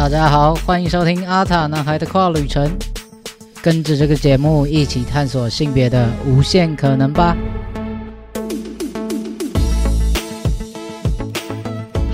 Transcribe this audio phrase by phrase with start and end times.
[0.00, 2.74] 大家好，欢迎收听阿塔男孩的跨旅程，
[3.62, 7.36] 跟着这个节目一起探索性别的无限可能吧。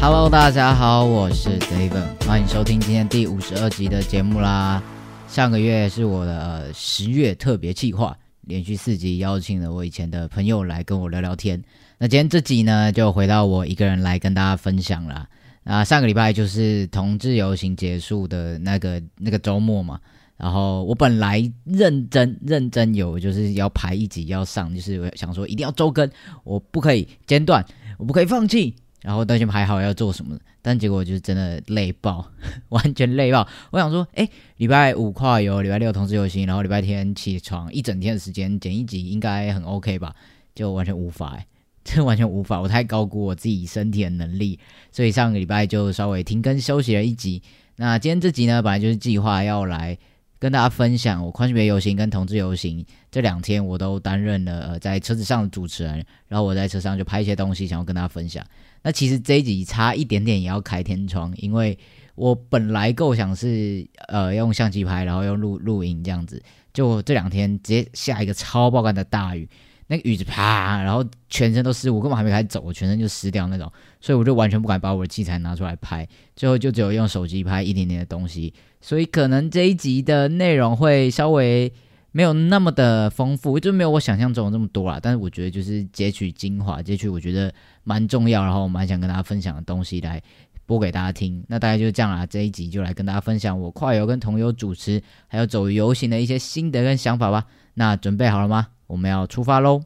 [0.00, 4.82] Hello，大家好，我是 David，欢迎收听今天第五十二集的节目啦。
[5.28, 11.62] 上个月是我的十月特别计划，连续四集邀请了我以前的朋友来跟我聊聊天。
[11.98, 15.24] 那今天这集呢，就回到我一个人来跟大家分享啦。
[15.66, 20.00] 啊，上个礼拜就是同志游行结束的那个那个周末嘛，
[20.36, 26.08] 然后我本来认真认真有就是要排一集要上，就是我想说一定要周更，
[26.44, 27.66] 我不可以间断，
[27.98, 32.30] 我不可以放弃，然后担心排好要做什么，但结果就是真的累爆，
[32.70, 33.48] 完全累爆。
[33.72, 34.28] 我想说，哎，
[34.58, 40.14] 礼拜五跨游，礼拜六同志游行，然后礼拜天起床一整天的时间剪一集应该很 OK 吧？
[40.54, 41.44] 就完全无法哎。
[41.86, 44.58] 这完全无法，我太高估我自己身体的能力，
[44.90, 47.40] 所以上个礼拜就稍微停更休息了一集。
[47.76, 49.96] 那今天这集呢，本来就是计划要来
[50.40, 58.44] 跟大家分享我跨性别游行跟同志游行这两天，我都担任了呃在车子上的主持人，然后我在车上就拍一些东西，想要跟大家分享。
[58.82, 61.78] 那其实这一集差一点点也要开天窗，因为
[62.16, 66.42] 我本来构想是呃用相机拍，然后用录录影这样子，
[66.72, 69.48] 就这两天直接下一个超爆干的大雨。
[69.88, 81.72] 那个雨子啪，然后全身都湿，我根本还没开始走，我全身就湿掉那种，所以我就完全不敢把我的器材拿出来拍，最后就只有用手机拍一点点的东西，所以可能这一集的内容会稍微
[82.10, 84.98] 没有那么的丰富，就没有我想象中的这么多啦。
[85.00, 87.52] 但是我觉得就是截取精华，截取我觉得
[87.84, 90.20] 蛮重要，然后我蛮想跟大家分享的东西来
[90.64, 91.44] 播给大家听。
[91.46, 97.44] 那大概就是这样啦，这一集就来跟大家分享我跨游跟同游主持还有走游行的一些心得跟想法吧。
[97.74, 98.68] 那准备好了吗？
[98.86, 99.80] 我们要出发喽！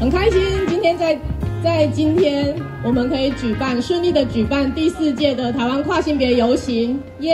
[0.00, 1.18] 很开心，今天在
[1.62, 7.30] 在今天我们可以举办顺利的举办第四届的台湾跨性别游行，耶！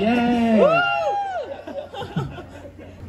[0.00, 0.66] 耶！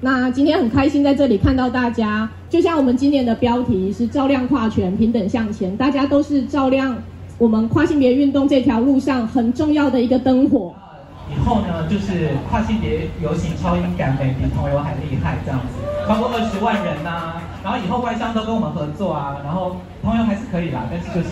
[0.02, 7.02] 那今天很开心在这里看到大家，就像我们今年的标题是“照亮跨权，平等向前”，大家都是照亮
[7.38, 10.76] 我们跨性别运动这条路上很重要的一个灯火。
[11.34, 17.42] 以后呢，就是跨性别游行超英赶美，比同游还厉害这样子，超过二十万人呐。
[17.64, 21.30] 然后以后外商都跟我们合作啊，然后同游还是可以啦，但是就是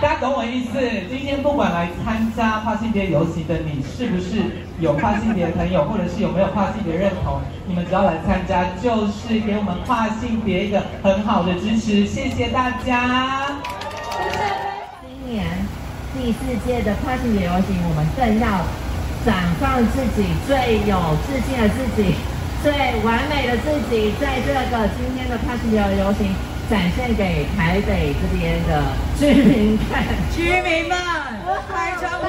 [0.00, 0.80] 大家懂我意思。
[1.10, 4.40] 今天不管来参加跨性别游行的你是不是
[4.80, 12.06] 有跨性别朋友，或者是有没有跨性别认同，你们只要来参加，就是给我们跨性别一个很好的支持。
[12.06, 13.60] 谢谢大家。
[15.04, 15.44] 今年
[16.16, 18.89] 第四届的跨性别游行，我们正要。
[19.20, 20.96] 绽放自己最有
[21.28, 22.14] 自信的自己，
[22.62, 22.72] 最
[23.04, 26.32] 完美的自己，在这个今天的 Party 游行
[26.70, 30.08] 展现给台北这边的居民看。
[30.32, 30.96] 居民们，
[31.68, 32.24] 开窗户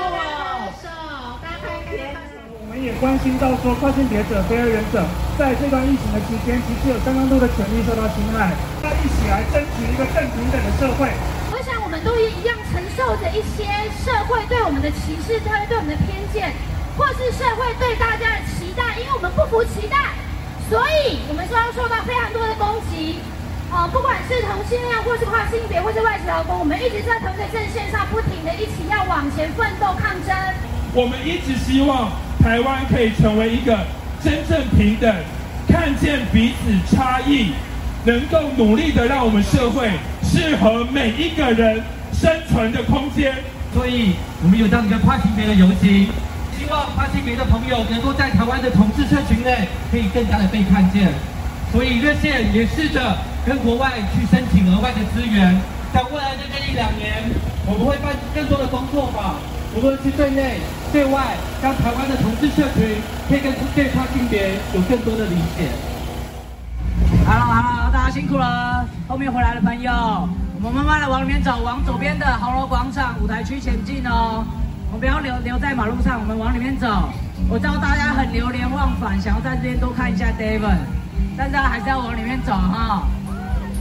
[0.84, 0.92] 手，
[1.40, 2.12] 大开天。
[2.60, 5.08] 我们也关心到说，跨性别者、非二元者
[5.40, 8.52] 在这段疫情的期间，其实有相当多的权利受到侵害。
[8.84, 11.08] 要一起来争取一个更平等的社会。
[11.56, 13.64] 我想，我们都一样承受着一些
[14.04, 16.52] 社会对我们的歧视，对对我们的偏见。
[16.98, 19.98] 或是社会对大家的期待，因为我们不服期待，
[20.70, 23.20] 所以我们说要受到非常多的攻击。
[23.72, 30.36] 呃，不管是同性恋，或是跨性别，或是外籍劳工，我们一直在同一个阵线上，不停的一起要往前奋斗抗争。
[30.94, 32.12] 我们一直希望
[32.44, 33.80] 台湾可以成为一个
[34.22, 35.16] 真正平等、
[35.70, 37.54] 看见彼此差异，
[38.04, 39.90] 能够努力的让我们社会
[40.22, 41.82] 适合每一个人
[42.12, 43.34] 生存的空间。
[43.74, 46.10] 所以，我们有这样一个跨性别的游行。
[46.72, 51.12] 希望跨性别的朋友能够在台湾的同志社群内可以更加的被看见，
[51.70, 55.60] 所以热线也试着跟国外去申请额外的资源，
[55.94, 57.30] 在未来的这一两年，
[57.68, 59.36] 我们会办更多的工作坊，
[59.76, 60.62] 无论是对内
[60.94, 65.68] 对外，让台湾的同志社群可以跟对跨性别有更多的理解。
[67.28, 69.92] 好了好了大家辛苦了，后面回来的朋友，
[70.64, 74.46] 我们慢慢的往里面走，往左边的豪楼广场舞台区前进哦。
[74.92, 77.10] 我们不要留留在马路上，我们往里面走。
[77.48, 80.80] 我知道大家很流连忘返，想要在这边多看一下 David，
[81.38, 83.08] 但是还是要往里面走哈。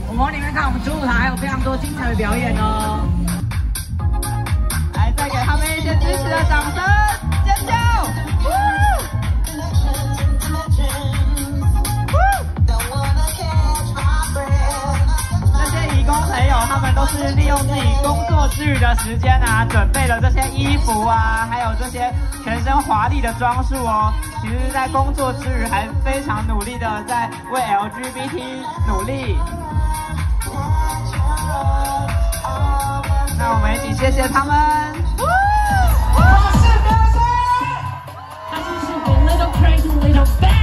[0.07, 3.05] 我们往里面看，我们主舞台还有非常多精彩的表演哦。
[4.93, 6.81] 来，再给他们一些支持的掌声，
[7.43, 8.70] 尖叫！
[16.11, 22.13] 都朋友，他们都是利用自己工作之余的时间啊，准备了这些衣服啊，还有这些
[22.43, 24.11] 全身华丽的装束哦。
[24.41, 28.43] 其实，在工作之余还非常努力的在为 LGBT
[28.89, 29.39] 努力。
[33.37, 34.53] 那我们一起谢谢他们。
[36.13, 36.19] 我
[36.59, 37.21] 是歌星，
[38.51, 38.87] 他就是
[39.29, 40.60] Little Crazy Little Band。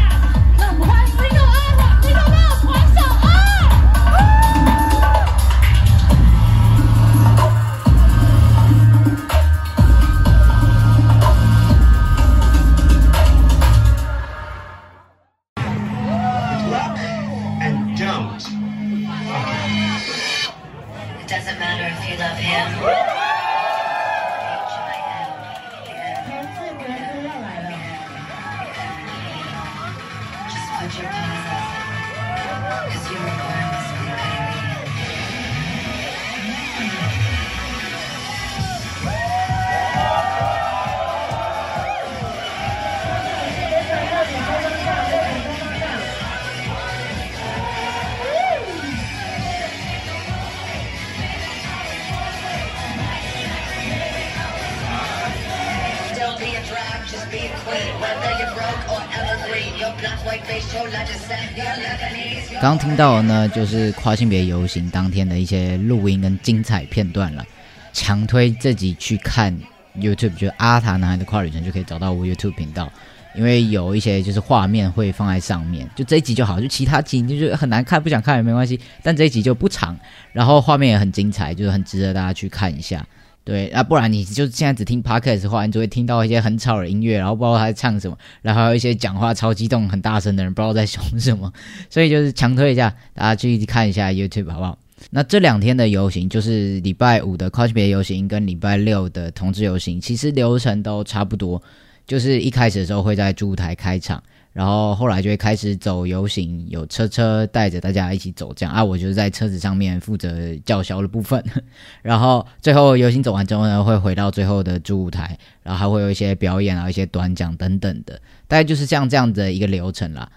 [62.60, 67.44] 刚听到的呢，就是跨性别游行当天的一些录音跟精彩片段了。
[67.92, 69.56] 强推自己去看
[69.96, 72.90] YouTube，就阿塔男孩的跨旅程，就可以找到我 YouTube 频道。
[73.34, 78.78] 因为有一些就是画面会放在上面，就这一集就好，就其他集你就很难看，不想看也没关系。
[79.02, 79.96] 但这一集就不长，
[80.32, 83.06] 然后画面也很精彩，就是很值得大家去看一下。
[83.48, 91.50] 对，啊，不然你就现在只听 podcast 的话，你只会听到一些很吵的音乐，然后不知道他在唱什么，然后还有一些讲话超激动、很大声的人，不知道在凶什么。
[91.88, 94.78] 所以就是强推一下，大家去看一下 YouTube 好不好？
[95.10, 101.62] 那这两天的游行，就是礼拜五的 cosplay 游行跟礼拜六的同志游行，其实流程都差不多。
[102.06, 104.22] 就是一开始的时候会在主舞台开场，
[104.58, 108.82] 然后后来就会开始走游行，有车车带着大家一起走这样啊。
[108.82, 111.40] 我就是在车子上面负责叫嚣的部分，
[112.02, 120.28] 然后最后游行走完之后呢，会回到最后的主舞台，然后还会有一些表演啊、一些短讲等等的，大概就是像这样的一个流程啦。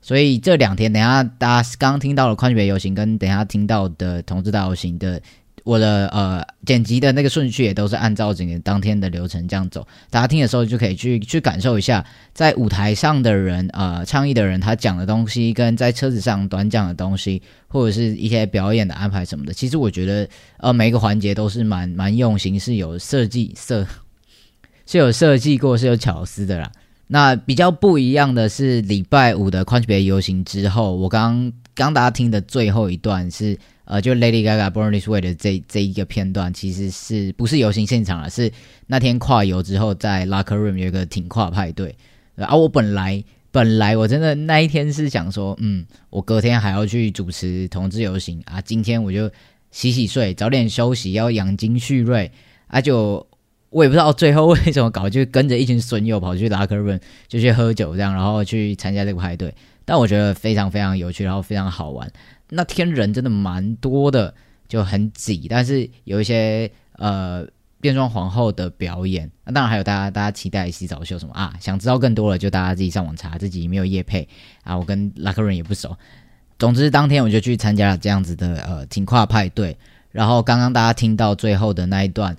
[0.00, 5.20] 所以这两天，等下大家刚刚听到了宽别游行，跟等下听到的同志大游行的。
[5.64, 20.28] 我的呃剪辑的那个顺序也都是按照整个当天的流程这样走，大家听的时候就可以去去感受一下，在舞台上的人呃倡议的人他讲的东西，跟在车子上短讲的东西，或者是一些表演的安排什么的，其实我觉得
[20.58, 23.86] 呃每个环节都是蛮蛮用心，是有设计设
[24.84, 26.70] 是有设计过，是有巧思的啦。
[27.06, 33.58] 那比较不一样的是礼拜五的宽别游行之后，我刚刚大家听的最后一段是。
[33.84, 38.30] 呃，就 Lady Gaga Born This Way 的这这一个片段，其实是不是游行现场了？
[38.30, 38.50] 是
[38.86, 41.94] 那天跨游之后，在 Locker Room 有一个挺跨派对。
[42.36, 49.30] 啊，我本来本来我真的那一天是想说，嗯，我隔天还要去主持同志游行啊，今天我就
[49.70, 52.32] 洗洗睡，早点休息，要养精蓄锐
[52.66, 52.80] 啊。
[52.80, 53.24] 就
[53.70, 59.54] 我也不知道最后为什么搞，就跟着一群损友跑去 Locker Room 就去喝酒这样，然后去参加这个派对。
[59.84, 62.10] 但我觉得非常非常有趣，然后非常好玩。
[62.50, 64.34] 那天人真的蛮多的，
[64.68, 67.46] 就很挤，但是有一些呃
[67.80, 71.54] 变装皇后的表演，那当然还有大家大家期待洗澡秀什么啊？
[71.60, 74.28] 想知道更多了，就大家自己上网查，自己没有夜配
[74.62, 75.96] 啊，我跟拉克人也不熟。
[76.58, 79.76] 总之当天我就去参加了这样子的呃挺跨派对，
[80.12, 82.36] 然后刚刚大家听到最后的那一段，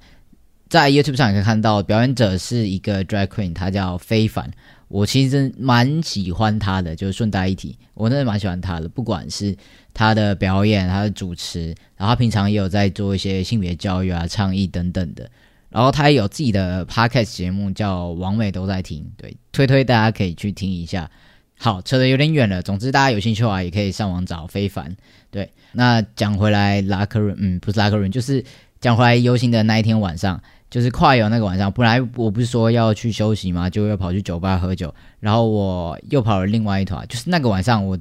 [0.69, 4.49] 在 YouTube 上也可以看到，表演者是一个 Drag Queen，他叫非凡。
[4.87, 9.55] 我其实蛮喜欢他的，就是顺带一提，我真的蛮喜欢他的，不管是
[9.93, 15.29] 他的表演、他的主持，然后他平常也有在做一些性别教育啊、倡议等等的，
[15.69, 21.09] 然后他也有自己的 podcast 节目叫《王美都在听》，对，推推大家可以去听一下。
[21.57, 24.95] 好，扯得有点远了，总之大家有兴趣的话，也可以上网找非凡。
[25.31, 28.43] 对，那讲回来，拉克润，嗯，不是拉克润，就是
[28.79, 30.41] 讲回来游行的那一天晚上。
[30.69, 37.07] 就是跨游那个晚上，本来我不是说要去休息嘛，就要跑去酒吧喝酒，然后我又跑了另外一团。
[37.07, 37.97] 就是那个晚上，我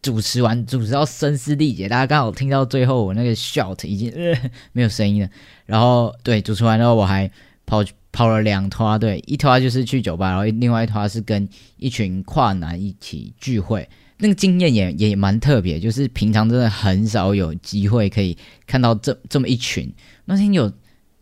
[0.00, 4.34] 主持完，主持到声嘶力竭，大家刚好听到最后，我那个 shout 已经呃
[4.72, 5.28] 没有声音了。
[5.66, 7.30] 然后对主持完之后，我还
[7.66, 11.46] 跑跑了两团，对，一团就是去酒吧，然后另外一团是跟
[11.76, 13.86] 一群跨男一起聚会。
[14.18, 19.92] 那个经验也也蛮特别，就是平常真的很少有机会可以看到这这么一群。
[20.24, 20.72] 那天有。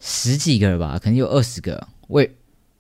[0.01, 2.31] 十几个吧，可能有二十个，我也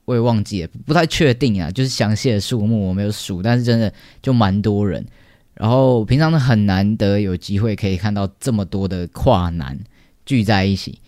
[0.06, 1.70] 我也忘记了，不太确定啊。
[1.70, 5.06] 就是详细的数目我没有数，但是真的就蛮多人。
[5.54, 9.78] 然后平常很难得有机会可以看到这么多的跨男
[10.24, 10.98] 聚在一起，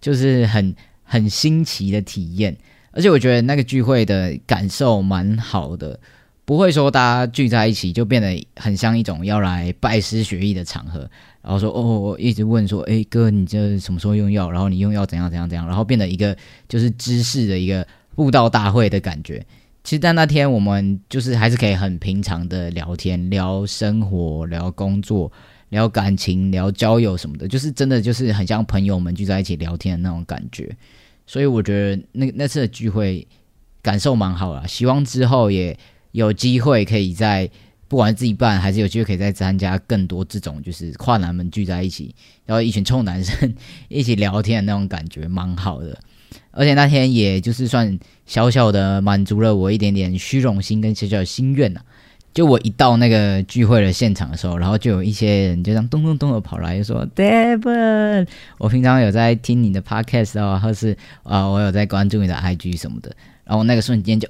[0.00, 2.54] 就是很很新奇的体验。
[2.90, 5.98] 而且我觉得那个聚会的感受蛮好的，
[6.44, 11.08] 不会说大家聚在一起就变得很像一种要来拜师学艺的场合。
[11.42, 14.50] 然后说哦，我一直问说，哎哥，你这什么时候用药？
[14.50, 15.66] 然后你用药怎样怎样怎样？
[15.66, 16.36] 然后变得一个
[16.68, 19.44] 就是知识的一个布道大会的感觉。
[19.82, 25.30] 其实，在那天我们就是还是可以很平常的聊天，聊生活，聊工作，
[25.68, 30.74] 聊感情，聊交友什么的，就是真的就是很像朋友们聚在一起聊天的那种感觉。
[31.26, 33.26] 所以我觉得那那次的聚会
[33.82, 35.76] 感受蛮好啦，希望之后也
[36.14, 37.50] 有机会可以在。
[37.86, 42.12] 不管是自己办还是有机会可以再参加更多这种就是跨男们聚在一起，
[42.44, 43.54] 然后一群臭男生
[43.88, 45.96] 一起聊天的那种感觉，蛮好的。
[46.50, 51.80] 而且那天也就是算小小的满足了我一点点虚荣心跟小小的心愿呐、
[52.32, 58.26] 就我一到那个聚会的现场的时候，然后就有一些人就这样咚咚咚的跑来，就说 Devon，
[58.58, 63.14] 我平常有在听你的 podcast 啊，或是啊、我有在关注你的 IG 什么的。
[63.44, 64.28] 然后那个瞬间就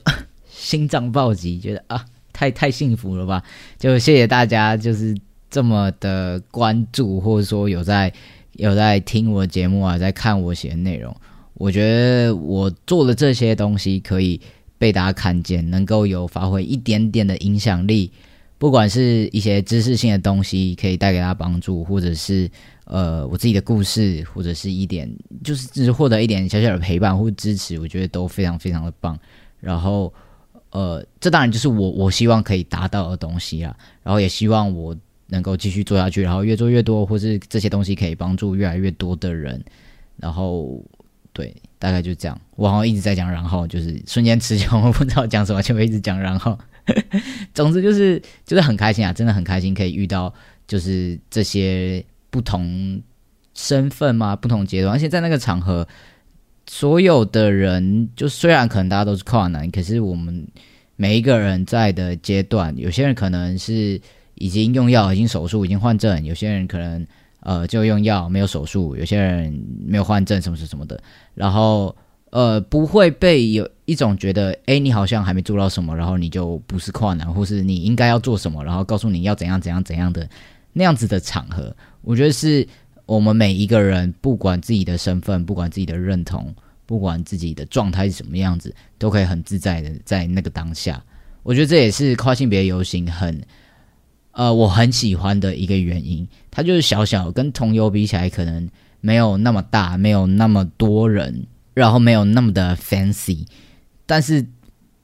[0.64, 2.02] 心脏暴击，觉得啊，
[2.33, 3.44] 太太幸福了吧！
[3.78, 5.14] 就谢谢大家，就是
[5.50, 8.11] 这么的关注，或者说有在
[8.54, 11.14] 有在听我节目啊，在看我写的内容。
[11.52, 14.40] 我觉得我做的这些东西可以
[14.78, 18.11] 被大家看见，能够有发挥一点点的影响力，
[18.59, 22.50] 不管是一些知识性的东西可以带给大家帮助，或者是
[22.87, 25.09] 呃我自己的故事，或者是一点
[25.44, 29.16] 就是只是获得一点小小的陪伴或支持，我觉得都非常非常的棒。
[29.61, 30.12] 然后
[30.75, 34.95] 呃，这当然就是我我希望可以达到的东西啦，然后也希望我
[35.28, 39.64] 能够继续做下去，然后越做越多，或是这些东西可以帮助越来越多的人，
[40.19, 40.85] 然后。
[41.37, 42.40] 对，大概就这样。
[42.54, 46.57] 我好像一直在讲，然后就是瞬间词穷，我不知道讲什么，就会一直讲然后。
[47.52, 50.33] 总之就是就是很开心啊，真的很开心，可以遇到
[50.69, 53.02] 就是这些不同
[53.52, 55.85] 身份嘛，不同阶段，而且在那个场合，
[56.66, 60.47] 所有的人就虽然可能大家都是跨男，可是我们
[60.97, 64.00] 每一个人在的阶段，有些人可能是
[64.35, 67.06] 已经用药、已经手术、已经换证，有些人可能。
[67.47, 69.52] 呃，就用药没有手术，有些人
[69.87, 70.99] 没有换证，什么什么什么的，
[71.35, 71.94] 然后
[72.30, 80.26] 呃，不会被有一种觉得，哎，你好像还没做到什么，然后你就不是跨男，或是你应该要做什么，然后告诉你要怎样怎样怎样的
[80.73, 82.66] 那样子的场合，我觉得是
[83.06, 86.54] 我们每一个人，不管自己的身份，不管自己的认同，
[86.87, 91.02] 不管自己的状态是什么样子，都可以很自在的在那个当下。
[91.42, 93.40] 我觉得这也是跨性别游行很。
[94.37, 98.68] 呃，我很喜欢的一个原因，它就是小小跟同游比起来，可能
[99.00, 103.46] 没有那么大，没有那么多人，然后没有那么的 fancy，
[104.06, 104.44] 但是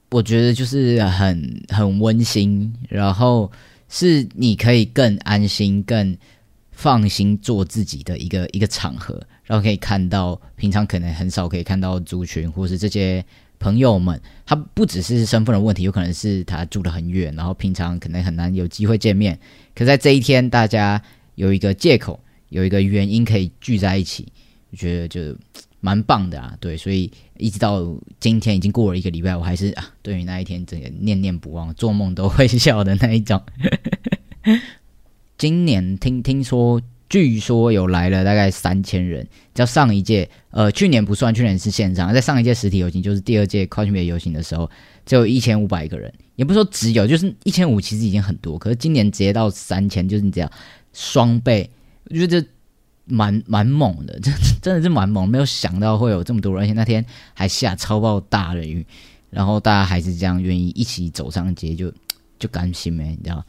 [0.09, 3.49] 我觉得就是很很温馨，然后
[3.87, 6.17] 是你可以更安心、更
[6.81, 13.23] 放心做自己的一个一个场合，然后可以看到平常可能很少可以看到族群或是这些。
[13.63, 19.39] 朋友们，他不只是身份的问题，有可能是他住得很远，然后平常可能很难有机会见面。
[19.75, 20.99] 可在这一天，大家
[21.35, 22.19] 有一个借口，
[22.49, 24.27] 有一个原因可以聚在一起，
[24.71, 25.37] 我觉得就
[25.79, 26.57] 蛮棒的啊。
[26.59, 33.39] 对，所以一直到今天已经过了一个礼拜，我还是啊，对于那一天整个念念不忘，做梦都会笑的那一种。
[35.41, 36.79] 今年听听说。
[37.09, 44.69] 据说有来了大概三千人，叫上一届，呃，去年不算，去年是线上，在上一届实体游行，就是第二届跨性别游行的时候，
[45.05, 50.49] 只有一千五百个人，也不是说只有，就是一千五其实已经很多，可是今年直接到三千，就是你这样
[50.93, 51.69] 双倍，
[52.05, 52.45] 我觉得
[53.03, 58.85] 蛮蛮猛的， 真真的是蛮猛，没有想到会有这么多人，而且那天还下超暴大的雨，
[59.29, 61.91] 然后大家还是这样愿意一起走上街，就
[62.39, 63.45] 就甘心没，你知道。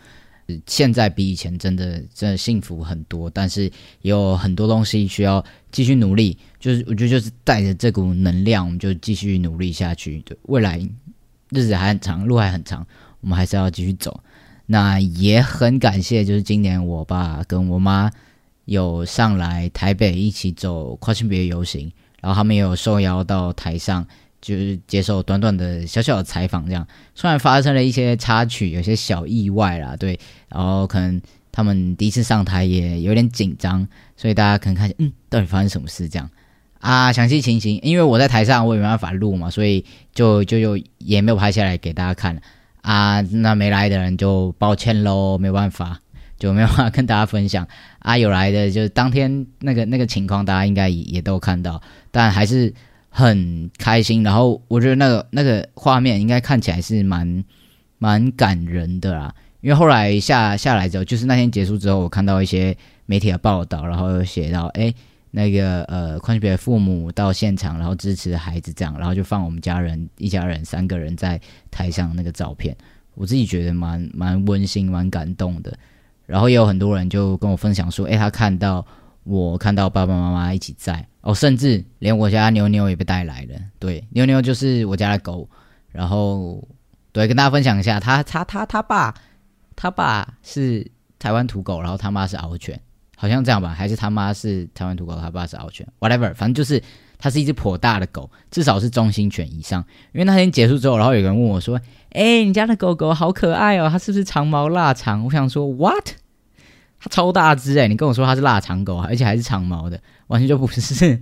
[0.66, 3.64] 现在比以前真的真的幸福很多，但是
[4.02, 6.36] 也有很多东西需要继续努力。
[6.58, 10.20] 就是我觉得就是带着这股能量，我们就继续努力下去。
[10.20, 10.78] 对，未来
[11.50, 12.86] 日子还很长，路还很长，
[13.20, 14.22] 我们还是要继续走。
[14.66, 18.10] 那也很感谢，就是今年我爸跟我妈
[18.64, 24.06] 有上来台北一起走跨性别游行，然后他们也有受邀到台上。
[24.42, 30.18] 就是接受短短的小小的采访，这样虽然发生了一些插曲，有些小意外啦，对，
[30.52, 36.30] 然后可能他们第一次上台也有点紧张，所以大家可能看见，嗯，到底发生什么事这样
[36.80, 37.12] 啊？
[37.12, 42.40] 详细情形，因为我在台上我也没办法录嘛，所以就就就也没有拍下来给大家看
[42.80, 43.20] 啊。
[43.20, 46.00] 那没来的人就抱歉喽，没办法，
[46.38, 47.66] 就没有办法跟大家分享
[47.98, 48.18] 啊。
[48.18, 52.72] 有来的就是当天那个那个情况，大家应该也也都看到，但还是。
[53.14, 57.44] 很开心，然后我觉得那个那个画面应该看起来是蛮
[57.98, 59.34] 蛮感人的啦。
[59.62, 62.76] 因为后来下下来之后，就是那天结束之后，我看到一些
[63.06, 64.92] 媒体的报道，然后有写到，哎，
[65.30, 71.40] 那个呃，宽别的父母到现场，然后支持孩子这样，然后就放我们家人一家人三个人在
[71.70, 72.76] 台上那个照片，
[73.14, 75.72] 我自己觉得蛮蛮温馨、蛮感动的。
[76.26, 78.84] 然后也有很多人就跟我分享说，哎，他看到
[79.24, 81.06] 我看到爸爸妈妈一起在。
[81.20, 83.54] 哦，甚至连我家妞妞也被带来了。
[83.78, 85.48] 对，妞妞就是我家的狗。
[85.92, 86.66] 然后，
[87.12, 89.14] 对，跟大家分享一下，他他他他爸，
[89.76, 92.80] 他爸是台湾土狗，然后他妈是獒犬，
[93.16, 93.70] 好像这样吧？
[93.70, 96.82] 还是他妈是台湾土狗，他爸是獒犬？Whatever，反正就是
[97.18, 99.84] 它是一只颇大的狗，至少是中型犬以上。
[100.12, 106.10] 因为那天结束之后，然后有人问我说：“哎，你家的狗狗好可爱哦，它是不是长毛腊肠？”我想说，what？
[106.98, 111.16] 它超大只哎，你跟我说它是腊肠狗，而且还是长毛的，完全就不是。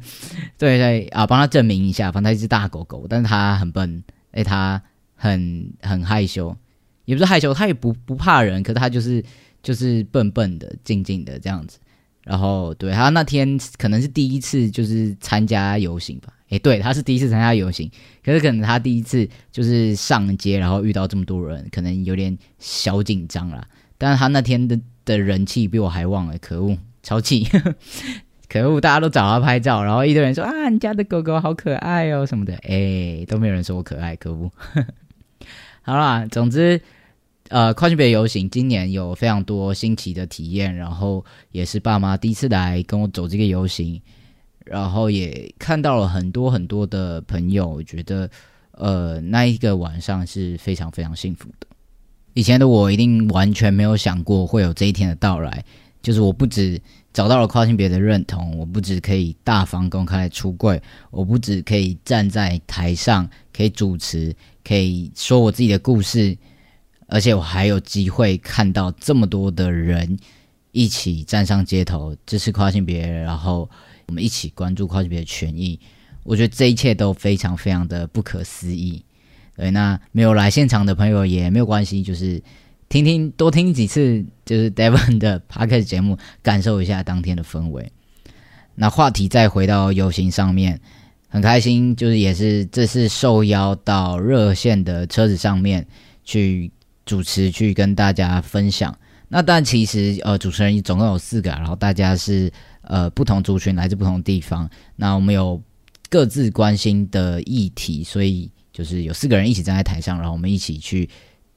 [0.58, 4.02] 对对啊，帮它证明一下，反正它一只大狗狗，但是它很笨，
[4.32, 4.82] 哎，它
[5.16, 6.54] 很很害羞，
[7.10, 9.20] 也不是害羞，他也不不怕人，可是他就是
[9.64, 11.76] 就是笨笨的、静静的这样子。
[12.22, 17.90] 然后对他那天可能是第一次就是参加游行吧，诶，对，他是第一次参加游行，
[18.24, 23.66] 可是可能他第一次就是上街，然后遇到这么多人，可能有点小紧张啦。
[23.98, 27.48] 但是他那天的的人气比我还旺哎，可恶，超气，
[28.48, 34.52] 可恶，大家都找他拍照，然后一堆人说啊，你家的狗狗好可爱哦什么的，哎，都没有人说我可爱，可恶。
[35.82, 36.80] 好啦，总之。
[37.50, 44.00] 呃，跨性别游行今年有非常多新奇的体验，然后也是爸妈第一次来跟我走这个游行，
[44.64, 48.30] 然后也看到了很多很多的朋友，觉得
[48.70, 51.66] 呃那一个晚上是非常非常幸福的。
[52.34, 55.64] 以前的我一定完全没有想过会有这一天的到来，
[56.00, 56.80] 就是我不止
[57.12, 60.80] 找到了跨性别的认同，我不止可以大方公开出柜，
[61.10, 66.38] 我不止可以站在台上可以主持，可以说我自己的故事。
[67.10, 70.16] 而且我还有机会看到这么多的人
[70.70, 73.68] 一起站上街头支持跨性别，然后
[74.06, 75.78] 我们一起关注跨性别权益。
[76.22, 79.04] 我觉得这一切都非常非常的不可思议。
[79.56, 82.40] 对，那没有来现场的朋友也没有关系，就是
[82.88, 87.90] 听听多听几次，就是 Devon 的 Podcast 节目，感受一下当天的氛围。
[88.76, 90.80] 那话题再回到游行上面，
[91.28, 95.84] 很开心，就是也是这次受邀到热线的车子上面
[96.24, 96.70] 去。
[97.10, 98.96] 主持去跟大家分享，
[99.26, 102.48] 那但其实呃主持人总共有四个，然后大家是
[102.82, 105.60] 呃不同族群来自不同地方，那我们有
[106.08, 111.10] 各自关心的议题，所以就是有四个人一起站在台上，然后我们一起去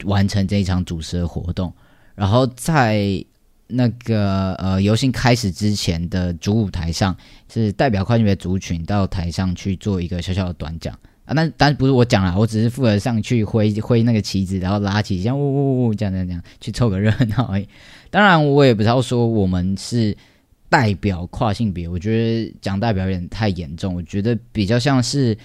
[0.05, 1.71] 完成这一场主持的活动，
[2.15, 3.23] 然后在
[3.67, 7.15] 那个呃游行开始之前的主舞台上，
[7.47, 10.97] 是代表跨性别族群到台上去做一个小小的短讲。
[11.25, 17.67] 啊，那当然不是我讲了，我只是负责上去挥挥那个旗子，然后拉起，像呜呜呜这样这样这样去凑个热闹而已。
[18.09, 20.15] 当然，我也不知道说我们是
[20.67, 23.95] 代表跨性别，我觉得讲代表有点太严重。
[23.95, 25.37] 我觉得比较像是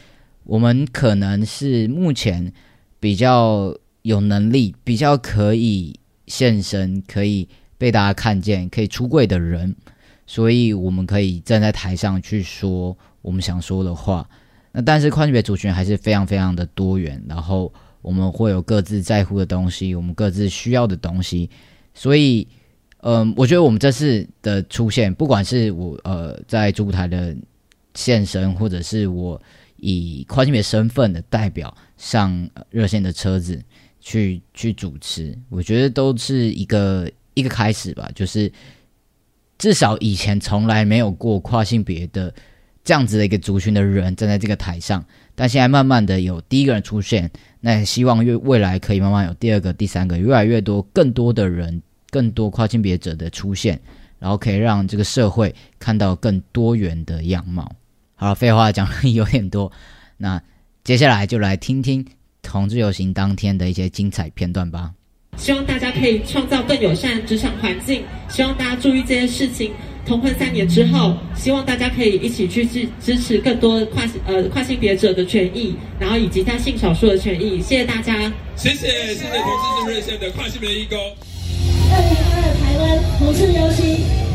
[0.43, 2.53] 我们可能是目前
[2.99, 5.95] 比较有能力、比较可以
[6.27, 9.77] 现身、可以被大家看见、可以出柜的人，
[10.27, 14.29] 所以我们可以站在台上去说我们想说的话。
[14.85, 21.51] 但是跨性别族群还是非常非常的多元，然后我们会有各自在乎的东西，我们各自需要的东西，
[21.95, 22.47] 所以，
[22.99, 27.37] 嗯，我觉得我们这次的出现，不管是我呃在主舞台的
[27.95, 29.41] 现身，或者是我
[29.77, 33.61] 以跨性别身份的代表上热线的车子
[34.01, 38.53] 去去主持，我觉得都是一个一个开始吧，就是
[39.59, 42.33] 至少以前从来没有过跨性别的。
[42.89, 53.79] 这样子的一个族群的人站在这个台上，但现在慢慢的有第一个人出现，那希望越未来可以慢慢有第二个、第三个，越来越多、更多的人、更多跨性别者的出现，
[54.19, 57.71] 然后可以让这个社会看到更多元的样貌。
[58.15, 59.71] 好了，废话讲的有点多，
[60.17, 60.43] 那
[60.83, 62.03] 接下来就来听听
[62.41, 64.95] 同志游行当天的一些精彩片段吧。
[65.37, 69.73] 希望大家可以创造更友善职场环境，希望大家注意这些事情。
[70.09, 77.61] 同婚三年之后，希望大家可以一起去支支持更多跨呃跨性别者的权益，然后以及在性少数的权益。
[77.61, 80.99] 谢谢大家，谢谢谢谢同志是热线的跨性别义工。
[81.91, 84.28] 二零二二台湾同志游行。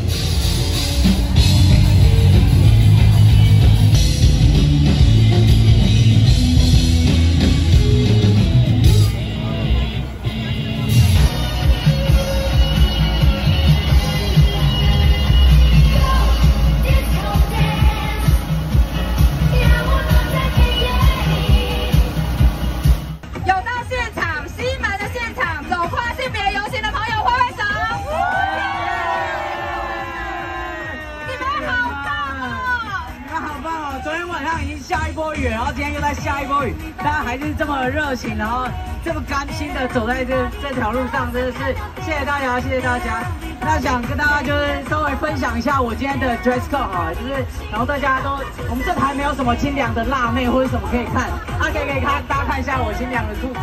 [39.88, 41.58] 走在这这条路上，真的是
[42.02, 43.22] 谢谢大家，谢谢大家。
[43.60, 48.30] 那想跟大家就是稍微分享一下我今天的 dress code 啊，就是然后大家都
[48.68, 53.60] 我们这台没有什么清凉的辣妹或者什么可以看，啊可以可以看，大家看一下我清凉的裤子。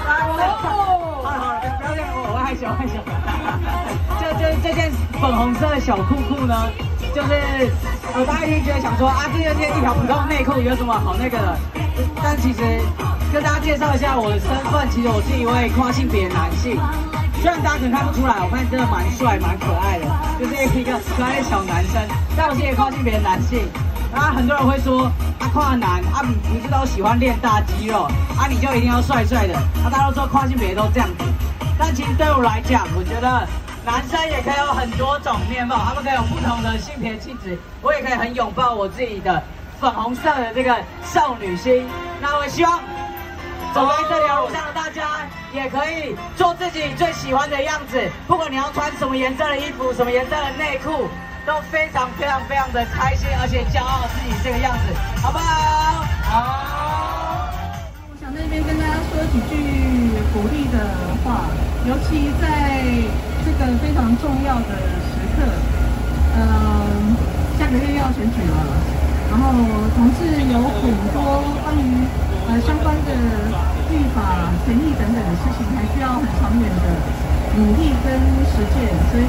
[0.00, 0.10] 哦，
[1.22, 2.96] 好了好了，不要这样，我害羞害羞。
[4.20, 6.54] 这这这件粉红色的小裤裤呢，
[7.14, 7.32] 就是
[8.14, 11.58] 呃，大家一定觉得想说啊，这件件一条普通内裤有什么好那个的？
[12.22, 12.60] 但其实
[13.34, 16.78] 跟大家介绍一下我的身份，其实我是一位跨性别男性。
[17.42, 20.06] 虽然大家可能看不出来，我看真的蛮帅、蛮可爱的，
[20.38, 22.00] 就是一个可爱的小男生。
[22.36, 23.66] 但我是一个跨性别男性。
[24.14, 25.10] 啊，很多人会说
[25.42, 28.04] 啊，跨男啊，你不是都喜欢练大肌肉
[28.38, 29.58] 啊，你就一定要帅帅的。
[29.82, 31.24] 啊，大家都说跨性别都这样子，
[31.76, 33.42] 但其实对我来讲，我觉得
[33.84, 37.58] 男生也可以有很多种面貌，他们可以有不同的性别气质。
[37.82, 39.42] 我也可以很拥抱我自己的
[39.80, 41.84] 粉红色的这个少女心。
[42.22, 42.78] 那我希望
[43.74, 48.00] 走在这条路上的大家，也可以做自己最喜欢的样子。
[48.28, 51.08] 不管你要穿什么颜色的衣服，什么颜色的内裤。
[51.46, 56.00] 都非常非常非常的开心，而且骄傲自己这个样子，好不好？
[56.24, 57.52] 好。
[58.08, 59.52] 我想在这边跟大家说几句
[60.32, 60.80] 鼓励的
[61.20, 61.44] 话，
[61.84, 62.80] 尤其在
[63.44, 64.72] 这个非常重要的
[65.04, 65.44] 时刻，
[66.32, 67.12] 嗯，
[67.60, 68.56] 下个月要选举了，
[69.28, 69.52] 然后
[69.92, 72.08] 同事有很多关于
[72.48, 73.10] 呃相关的
[73.90, 76.86] 立法、权益等等的事情，还需要很长远的
[77.56, 78.14] 努力跟
[78.50, 79.24] 实践，所以。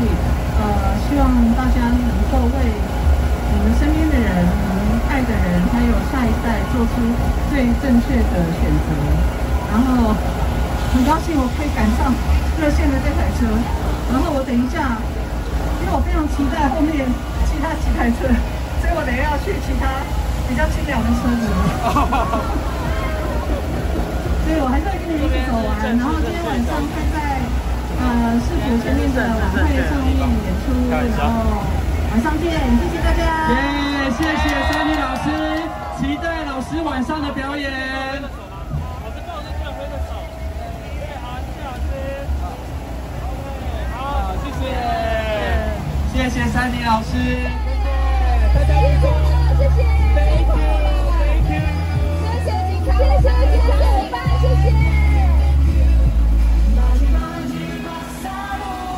[0.56, 6.96] 呃，希望大家能够为我们身边的人、我们爱的人，还有下一代做出
[7.52, 8.88] 最正确的选择。
[9.68, 10.16] 然后
[10.96, 12.08] 很高兴我可以赶上
[12.56, 13.52] 热线的这台车。
[14.08, 14.96] 然后我等一下，
[15.84, 17.04] 因为我非常期待后面
[17.52, 18.32] 其他几台车，
[18.80, 20.08] 所以我等一下要去其他
[20.48, 21.44] 比较清凉的车子。
[24.46, 25.82] 所以我还是会跟你们一起走完。
[25.98, 27.42] 然后今天晚上会在。
[27.98, 28.04] 呃，
[28.44, 30.22] 市府前面的晚会上面演
[30.62, 30.94] 出，然
[31.32, 31.64] 后
[32.12, 33.24] 晚上见，谢谢大家。
[33.50, 33.56] 耶，
[34.12, 35.26] 谢谢三妮老师，
[35.98, 37.72] 期待老师晚上的表演。
[43.96, 44.62] 好，谢谢，
[46.14, 47.40] 谢谢三妮老师，谢
[47.82, 47.88] 谢，
[48.54, 49.08] 大家辛苦，
[49.58, 50.85] 谢谢
[52.98, 54.72] 谢谢谢谢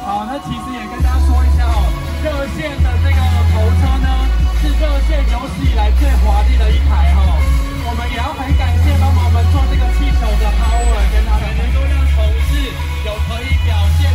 [0.06, 1.84] 好，那其实也跟大家说一下哦，
[2.24, 3.20] 热线的这个
[3.52, 4.08] 头车呢，
[4.62, 7.20] 是热线有史以来最华丽的一台哈。
[7.90, 12.72] 我们也要很感谢帮我们做这个气球的 power，跟他们能够让同事
[13.04, 14.07] 有可以表现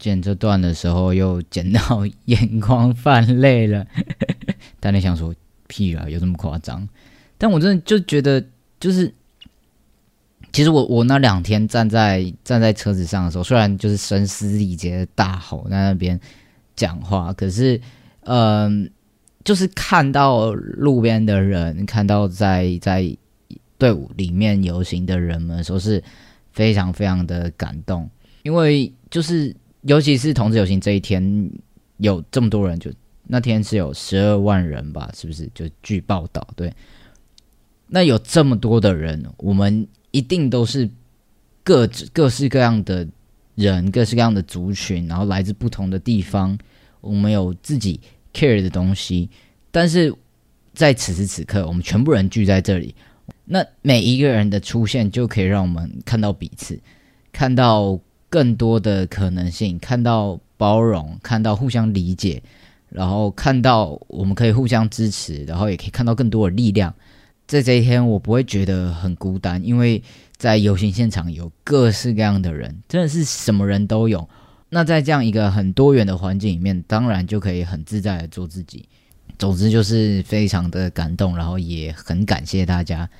[0.00, 3.86] 剪这段的时候又剪到眼眶泛泪了，
[4.80, 5.34] 大家想说
[5.68, 6.88] 屁啊，有这么夸张？
[7.36, 8.42] 但我真的就觉得，
[8.80, 9.12] 就是
[10.52, 16.18] 其实我我那两天站在站在车子上的时候，虽然就是声嘶力竭的大吼在那边
[16.74, 17.78] 讲话，可是
[18.24, 18.90] 嗯，
[19.44, 23.14] 就是看到路边的人，看到在在
[23.76, 26.02] 队伍里面游行的人们，说是
[26.52, 28.08] 非常非常的感动，
[28.42, 29.54] 因为就是。
[29.82, 31.50] 尤其是同志游行这一天，
[31.96, 32.92] 有这么多人，就
[33.24, 35.10] 那天是有十二万人吧？
[35.14, 35.48] 是不是？
[35.54, 36.70] 就据报道，对。
[37.86, 40.88] 那有这么多的人，我们一定都是
[41.64, 43.08] 各各式各样的
[43.54, 46.58] 人，各式各样的族群，然后来自不同的地方，
[47.00, 47.98] 我们有自己
[48.34, 49.30] care 的东西。
[49.70, 50.14] 但是
[50.74, 52.94] 在此时此刻，我们全部人聚在这里，
[53.46, 56.78] 那每一个人的出现，就可以让我们看到彼此，
[57.32, 57.98] 看到。
[58.30, 62.42] 更多的可能性，看到包容，看到互相理解，
[62.88, 66.94] 然后看到我们可以互相支持，然后也可以看到更多的力量。
[67.46, 70.00] 在这一天，我不会觉得很孤单，因为
[70.36, 74.28] 在游行现场有各式各样的人，真的是什么人都有。
[74.68, 78.88] 那在这样一个很多元的环境里面，当然就可以很自在的做自己。
[79.36, 83.10] 总之就是非常的感动，然后也很感谢大家。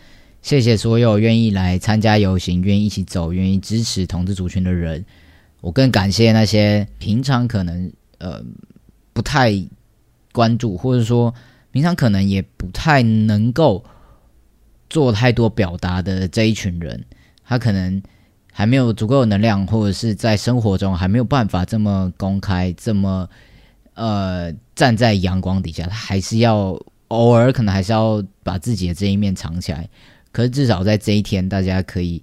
[0.43, 5.05] 谢谢所有愿意来参加游行、愿意一起走、愿意支持同志族群的人。
[5.61, 8.43] 我更感谢那些平常可能呃
[9.13, 9.53] 不太
[10.33, 11.35] 关注，或者说
[11.73, 13.85] 平常可能也不太能够
[14.89, 17.05] 做太多表达的这一群人。
[17.45, 18.03] 他可能
[18.51, 23.29] 还没有足够的能量，或者是在生活中还没有办法这么公开、这么
[23.93, 25.85] 呃站在阳光底下。
[25.87, 29.87] 他还是要偶尔可能还是要把自己的这一面藏起来。
[30.33, 32.23] 可是至少在这一天，大家可以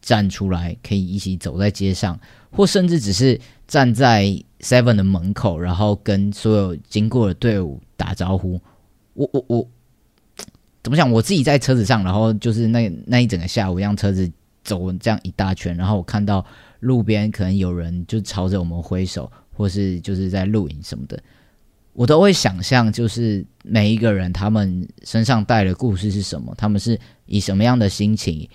[0.00, 2.18] 站出来，可以一起走在街上，
[2.50, 4.24] 或甚至只是站在
[4.60, 8.60] Seven 的门口，然后跟所有经过的队伍打招呼。
[9.14, 9.68] 我我我
[10.82, 11.10] 怎么讲？
[11.10, 14.30] 我自己在车子上，然后就是那那一整个下午，让车子
[14.62, 16.44] 走这样一大圈，然后我看到
[16.80, 21.22] 路边可能有人就朝着我们挥手，或是就是在录影什么的。
[21.94, 28.46] 我都会想象，就是每一个人他们身上带的故事是什么，他们是以什么样的心情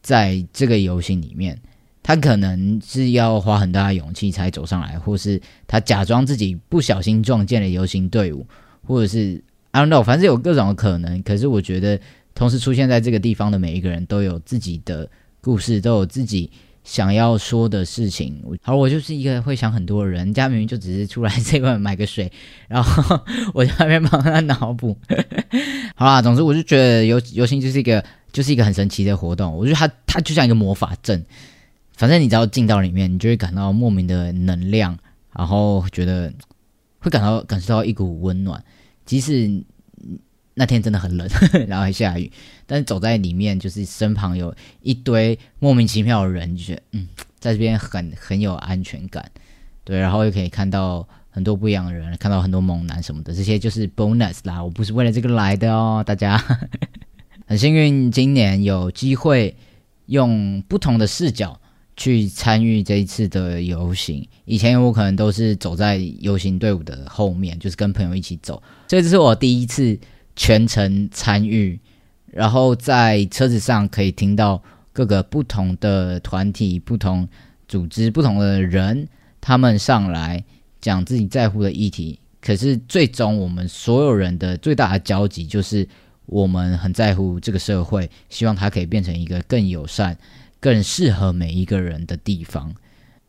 [0.00, 1.58] 在这个游行里面。
[2.02, 8.46] 他可能是要花很大的勇气才走上来，或是他假装自己不小心撞见了游行队伍，
[8.86, 11.20] 或者是 I don't know，反正有各种可能。
[11.24, 11.98] 可是我觉得，
[12.32, 15.10] 同时出现在这个地方的每一个人都有自己的
[15.40, 16.48] 故事，都有自己
[16.86, 18.40] 想要说的事情。
[18.62, 22.30] 好，我就是一个会想很多的人，家明明就只是出来这边买个水，
[22.68, 23.20] 然后
[23.52, 24.96] 我在那边帮他脑补。
[25.96, 29.52] 好啦，总之我就觉得游游行就是一个就是一个很神奇的活动。
[29.52, 31.26] 我觉得它它就像一个魔法阵。
[31.96, 34.96] 反正你只要进到里面，你就会感到莫名的能量，
[35.36, 36.32] 然后觉得
[37.00, 38.62] 会感到感受到一股温暖。
[39.04, 39.50] 即使
[40.58, 41.28] 那天真的很冷，
[41.68, 42.32] 然后还下雨，
[42.66, 47.06] 但是走在里面，就是身旁有一堆莫名其妙的人，就觉得嗯，
[47.38, 49.30] 在这边很很有安全感。
[49.84, 54.64] 对，然后又可以看到很多不一样的人，看到很多猛男什么的，这些就是 bonus 啦。
[54.64, 56.42] 我不是为了这个来的哦，大家
[57.46, 59.54] 很幸运，今年有机会
[60.06, 61.60] 用不同的视角。
[61.98, 68.62] 去参与这一次的游行，以前我可能都是走在游行队伍的后面，就是跟朋友一起走。
[68.86, 69.98] 所以这是我第一次
[70.36, 71.80] 全程参与，
[72.26, 77.28] 然后在车子上可以听到各个不同的团体、不同
[77.66, 79.08] 组织、不同的人，
[79.40, 80.44] 他们上来
[80.80, 82.20] 讲自己在乎的议题。
[82.40, 85.88] 可是最终，我们所有人的最大的交集就是，
[86.26, 90.16] 我们很在乎这个社会，希望它可以变成一个更友善。
[90.58, 92.74] 更适合每一个人的地方。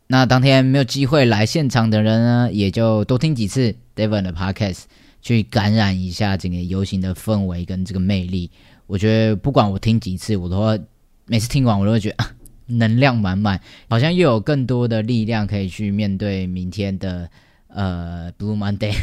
[0.08, 4.84] 那当天没有机会来现场的人呢，也就多听几次 David 的 Podcast，
[5.22, 8.50] 去感染一下整个游行的氛围跟这个魅力。
[8.86, 10.84] 我觉得不管我听几次，我都
[11.26, 12.26] 每次听完我都会觉得
[12.68, 17.30] 能量满满，好像又有更多的力量可以去面对明天的
[17.68, 18.96] 呃 Blue Monday。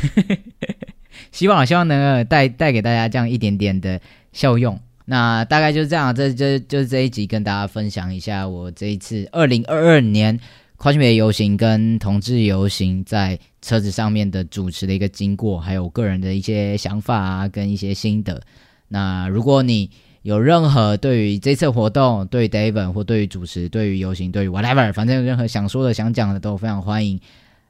[1.30, 4.00] 希望希望能带带给大家这样一点点的
[4.32, 4.80] 效用。
[5.04, 10.40] 那大概就是这样，这这就是这一集跟大家分享一下我这一次二零二二年
[10.84, 18.38] 跨性别游行跟同志游行在车子上面的主持的一个经过，还有个人的一些想法啊，跟一些心得。
[18.88, 19.88] 那如果你
[20.20, 27.18] 有任何对于这次活动、对 David 或对于主持、对于游行、对于 whatever，反正有任何想说的、想讲的，都非常欢迎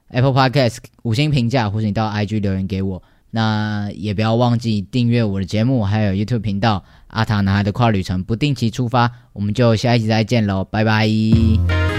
[0.09, 3.01] Apple Podcast 五星评价，或者你到 IG 留言给我。
[3.31, 6.83] 那也不要忘记订阅我的节目，还有 YouTube 频道。
[7.07, 11.94] 阿塔男孩的跨旅程不定期出发，我们就下一集再见喽，拜拜。